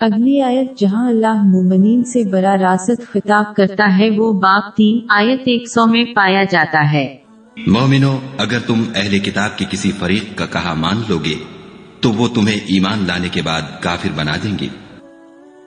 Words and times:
اگلی 0.00 0.40
آیت 0.40 0.78
جہاں 0.78 1.08
اللہ 1.08 1.42
مومنین 1.42 2.04
سے 2.04 2.24
برا 2.30 2.56
راست 2.56 3.12
خطاب 3.12 3.56
کرتا 3.56 3.98
ہے، 3.98 4.10
وہ 4.10 4.32
باب 4.32 4.62
تین، 4.76 5.06
آیت 5.10 5.40
ایک 5.40 5.68
سو 5.68 5.86
میں 5.86 6.04
پایا 6.04 6.44
جاتا 6.44 6.92
ہے۔ 6.92 7.16
مومنو، 7.66 8.18
اگر 8.38 8.58
تم 8.66 8.82
اہل 8.94 9.18
کتاب 9.18 9.58
کے 9.58 9.64
کسی 9.70 9.92
فریق 9.92 10.38
کا 10.38 10.46
کہا 10.46 10.74
مان 10.74 11.02
لو 11.08 11.18
گے 11.18 11.34
تو 12.00 12.12
وہ 12.12 12.28
تمہیں 12.28 12.56
ایمان 12.66 12.98
لانے 13.06 13.28
کے 13.28 13.42
بعد 13.42 13.62
کافر 13.80 14.08
بنا 14.16 14.32
دیں 14.42 14.58
گے۔ 14.60 14.68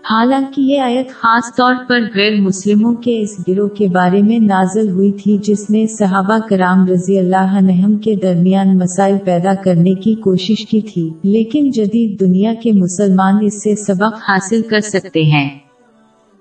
حالانکہ 0.10 0.62
یہ 0.62 0.80
آیت 0.80 1.10
خاص 1.10 1.56
طور 1.58 1.76
پر 1.90 2.00
غیر 2.16 2.42
مسلموں 2.42 2.94
کے 2.94 3.22
اس 3.22 3.40
گروہ 3.48 3.68
کے 3.68 3.88
بارے 3.88 4.22
میں 4.22 4.40
نازل 4.40 4.90
ہوئی 4.90 5.12
تھی 5.12 5.38
جس 5.38 5.70
نے 5.70 5.88
صحابہ 5.88 6.38
کرام 6.50 6.88
رضی 6.88 7.20
اللہ 7.20 7.58
عنہم 7.58 7.98
کے 7.98 8.16
درمیان 8.16 8.78
مسائل 8.78 9.16
پیدا 9.26 9.54
کرنے 9.64 9.94
کی 9.94 10.16
کوشش 10.16 10.66
کی 10.66 10.82
تھی۔ 10.82 11.10
لیکن 11.24 11.70
جدید 11.70 12.20
دنیا 12.20 12.54
کے 12.64 12.72
مسلمان 12.72 13.36
اس 13.42 13.64
سے 13.64 13.76
سبق 13.76 14.14
حاصل 14.30 14.62
کر 14.62 14.80
سکتے 14.80 15.24
ہیں۔ 15.24 15.50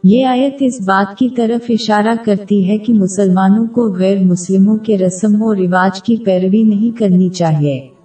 یہ 0.05 0.27
آیت 0.27 0.57
اس 0.61 0.81
بات 0.81 1.19
کی 1.19 1.29
طرف 1.29 1.67
اشارہ 1.69 2.15
کرتی 2.25 2.71
ہے 2.71 2.79
کہ 2.79 2.93
مسلمانوں 2.93 3.67
کو 3.67 3.93
غیر 3.93 4.25
مسلموں 4.25 4.77
کے 4.77 4.99
رسم 4.99 5.43
و 5.43 5.55
رواج 5.55 6.03
کی 6.03 6.17
پیروی 6.17 6.63
نہیں 6.63 6.99
کرنی 6.99 7.29
چاہیے۔ 7.29 8.00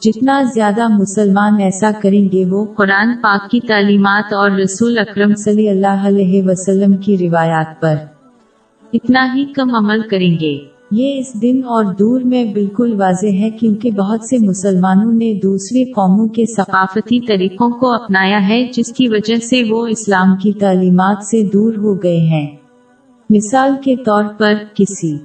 جتنا 0.00 0.42
زیادہ 0.54 0.88
مسلمان 0.88 1.60
ایسا 1.60 1.90
کریں 2.02 2.32
گے 2.32 2.44
وہ 2.44 2.64
قرآن 2.76 3.08
پاک 3.22 3.50
کی 3.50 3.60
تعلیمات 3.60 4.32
اور 4.32 4.50
رسول 4.50 4.98
اکرم 4.98 5.34
صلی 5.34 5.68
اللہ 5.68 6.06
علیہ 6.06 6.42
وسلم 6.46 6.96
کی 6.96 7.18
روایات 7.18 7.80
پر 7.80 7.94
اتنا 8.92 9.34
ہی 9.34 9.44
کم 9.44 9.74
عمل 9.74 10.00
کریں 10.08 10.38
گے۔ 10.40 10.58
یہ 10.90 11.18
اس 11.18 11.42
دن 11.42 11.60
اور 11.64 11.84
دور 11.84 12.20
میں 12.20 12.44
بالکل 12.44 12.94
واضح 12.98 13.26
ہے 13.26 13.50
کیونکہ 13.50 13.90
بہت 13.90 14.20
سے 14.22 14.38
مسلمانوں 14.38 15.12
نے 15.12 15.34
دوسری 15.42 15.84
قوموں 15.84 16.28
کے 16.28 16.46
ثقافتی 16.46 17.20
طریقوں 17.20 17.70
کو 17.70 17.92
اپنایا 17.92 18.48
ہے 18.48 18.68
جس 18.72 18.92
کی 18.92 19.08
وجہ 19.08 19.36
سے 19.36 19.62
وہ 19.70 19.86
اسلام 19.86 20.36
کی 20.36 20.52
تعلیمات 20.52 21.24
سے 21.24 21.42
دور 21.42 21.74
ہو 21.74 22.02
گئے 22.02 22.18
ہیں۔ 22.18 22.56
مثال 23.30 23.72
کے 23.84 23.96
طور 23.96 24.24
پر 24.38 24.54
کسی 24.74 25.18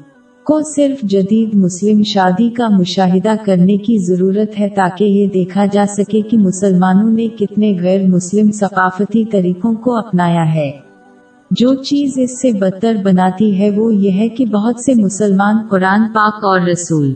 کو 0.44 0.62
صرف 0.62 1.02
جدید 1.02 1.56
مسلم 1.56 2.04
شادی 2.04 2.50
کا 2.50 2.68
مشاہدہ 2.70 3.34
کرنے 3.46 3.78
کی 3.78 3.98
ضرورت 3.98 4.60
ہے 4.60 4.70
تاکہ 4.70 5.04
یہ 5.04 5.28
دیکھا 5.28 5.66
جا 5.66 5.86
سکے 5.90 6.22
کہ 6.22 6.38
مسلمانوں 6.38 7.12
نے 7.12 7.28
کتنے 7.28 7.78
غیر 7.82 8.08
مسلم 8.08 8.52
ثقافتی 8.52 9.26
طریقوں 9.26 9.74
کو 9.74 9.98
اپنایا 9.98 10.54
ہے۔ 10.54 10.72
جو 11.52 11.74
چیز 11.74 12.14
اس 12.18 12.42
سے 12.42 12.52
بدتر 12.52 12.96
بناتی 13.04 13.60
ہے 13.60 13.70
وہ 13.70 13.96
یہ 13.96 14.12
ہے 14.12 14.30
کہ 14.30 14.46
بہت 14.46 14.80
سے 14.80 14.94
مسلمان 14.96 15.58
قرآن 15.70 16.02
پاک 16.14 16.46
اور 16.46 16.60
رسول 16.60 17.14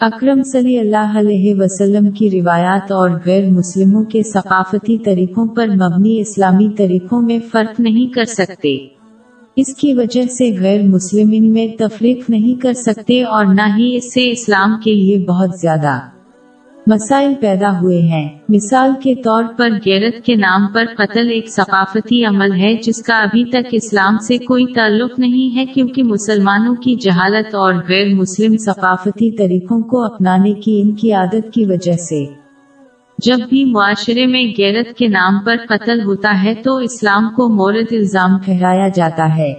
اکرم 0.00 0.42
صلی 0.42 0.78
اللہ 0.78 1.18
علیہ 1.18 1.54
وسلم 1.58 2.10
کی 2.10 2.30
روایات 2.30 2.92
اور 2.92 3.10
غیر 3.24 3.50
مسلموں 3.50 4.04
کے 4.04 4.22
ثقافتی 4.22 4.98
طریقوں 4.98 5.46
پر 5.46 5.66
مبنی 5.66 6.20
اسلامی 6.20 6.68
طریقوں 6.76 7.22
میں 7.22 7.38
فرق 7.52 7.80
نہیں 7.80 8.06
کر 8.06 8.24
سکتے۔ 8.24 8.95
اس 9.56 9.74
کی 9.76 9.94
وجہ 9.94 10.22
سے 10.22 10.56
غیر 10.60 10.82
مسلم 10.82 11.30
ان 11.32 11.52
میں 11.52 11.68
تفریق 11.78 12.30
نہیں 12.30 12.60
کر 12.60 12.72
سکتے 12.72 13.24
اور 13.24 13.44
نہ 13.44 13.62
ہی 13.78 13.96
اس 13.96 14.14
سے 14.14 14.30
اسلام 14.30 14.80
کے 14.84 14.94
لیے 14.94 15.18
بہت 15.18 15.50
زیادہ 15.60 16.00
مسائل 16.86 17.34
پیدا 17.40 17.80
ہوئے 17.80 18.00
ہیں۔ 18.00 18.28
مثال 18.48 18.90
کے 19.02 19.14
طور 19.14 19.44
پر 19.56 19.70
غیرت 19.86 20.24
کے 20.24 20.34
نام 20.34 20.66
پر 20.74 20.84
قتل 20.96 21.30
ایک 21.30 21.48
ثقافتی 21.48 22.24
عمل 22.24 22.52
ہے 22.52 22.74
جس 22.74 23.02
کا 23.02 23.18
ابھی 23.18 23.44
تک 23.44 23.66
اسلام 23.72 24.18
سے 24.18 24.38
کوئی 24.38 24.66
تعلق 24.66 25.18
نہیں 25.18 25.56
ہے 25.56 25.66
کیونکہ 25.66 26.02
مسلمانوں 26.02 26.74
کی 26.74 26.94
جہالت 26.94 27.54
اور 27.54 27.74
غیر 27.88 28.14
مسلم 28.14 28.56
ثقافتی 28.56 29.30
طریقوں 29.30 29.80
کو 29.80 30.04
اپنانے 30.04 30.52
کی 30.52 30.80
ان 30.80 30.94
کی 30.94 31.12
عادت 31.12 31.52
کی 31.54 31.64
وجہ 31.64 31.92
سے 31.92 32.45
جب 33.18 33.38
بھی 33.48 33.64
معاشرے 33.64 34.26
میں 34.26 34.44
غیرت 34.58 34.96
کے 34.96 35.08
نام 35.08 35.38
پر 35.44 35.56
قتل 35.68 36.00
ہوتا 36.04 36.42
ہے 36.42 36.54
تو 36.54 36.76
اسلام 36.76 37.28
کو 37.36 37.48
مورد 37.48 37.92
الزام 37.92 38.38
ٹھہرایا 38.38 38.88
جاتا 38.88 39.36
ہے۔ 39.36 39.52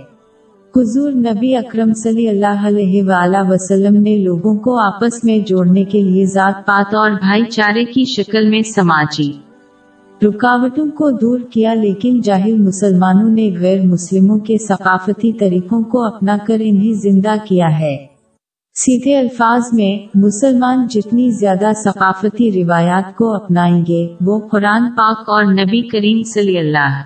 حضور 0.76 1.12
نبی 1.12 1.56
اکرم 1.56 1.94
صلی 1.94 2.28
اللہ 2.30 2.68
علیہ 2.68 3.04
وآلہ 3.04 3.38
وسلم 3.50 4.02
نے 4.02 4.18
لوگوں 4.18 4.56
کو 4.56 4.78
آپس 4.80 5.24
میں 5.24 5.40
جوڑنے 5.40 5.84
کے 5.84 6.02
لیے 6.02 6.26
ذات 6.26 6.66
پات 6.66 6.96
اور 6.96 7.12
بھائی 7.12 7.44
چارے 7.46 7.86
کی 7.86 8.06
شکل 8.06 8.50
میں 8.50 8.62
سماجی 8.62 9.32
رکاوٹوں 10.22 10.86
کو 10.88 11.10
دور 11.12 11.40
کیا، 11.40 11.74
لیکن 11.74 12.22
جاہل 12.22 12.56
مسلمانوں 12.58 13.30
نے 13.30 13.50
غیر 13.60 13.82
مسلموں 13.82 14.40
کے 14.40 14.58
ثقافتی 14.58 15.34
طریقوں 15.34 15.82
کو 15.84 16.04
اپنا 16.04 16.38
کر 16.48 16.58
انہیں 16.62 16.94
زندہ 16.94 17.34
کیا 17.44 17.80
ہے۔ 17.80 18.17
سیدھے 18.80 19.18
الفاظ 19.18 19.62
میں، 19.74 20.18
مسلمان 20.18 20.88
جتنی 20.90 21.32
زیادہ 21.32 21.72
ثقافتی 21.84 22.64
روایات 22.64 23.16
کو 23.16 23.34
اپنائیں 23.34 23.82
گے، 23.88 24.08
وہ 24.22 24.40
قرآن 24.40 24.92
پاک 24.98 25.30
اور 25.30 25.44
نبی 25.44 25.82
کریم 25.82 26.24
صلی 26.24 26.58
اللہ 26.58 27.02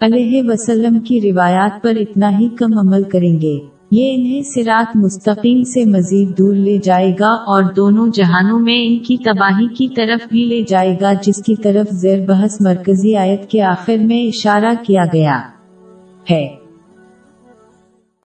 علیہ 0.00 0.42
وسلم 0.46 1.00
کی 1.00 1.20
روایات 1.20 1.82
پر 1.82 1.92
اتنا 1.96 2.38
ہی 2.38 2.48
کم 2.48 2.78
عمل 2.78 3.02
کریں 3.02 3.40
گے۔ 3.40 3.58
یہ 3.90 4.14
انہیں 4.14 4.42
سرات 4.42 4.96
مستقیم 4.96 5.62
سے 5.62 5.84
مزید 5.84 6.38
دور 6.38 6.54
لے 6.54 6.78
جائے 6.78 7.12
گا 7.20 7.30
اور 7.30 7.62
دونوں 7.62 8.08
جہانوں 8.08 8.58
میں 8.58 8.86
ان 8.86 8.98
کی 8.98 9.16
تباہی 9.16 9.68
کی 9.68 9.88
طرف 9.88 10.28
بھی 10.28 10.44
لے 10.44 10.62
جائے 10.68 10.96
گا، 11.00 11.12
جس 11.12 11.42
کی 11.42 11.54
طرف 11.56 11.86
زیر 11.90 12.26
بحث 12.26 12.60
مرکزی 12.60 13.16
آیت 13.16 13.50
کے 13.50 13.62
آخر 13.62 13.96
میں 14.00 14.22
اشارہ 14.22 14.72
کیا 14.86 15.04
گیا 15.12 15.40
ہے۔ 16.30 16.61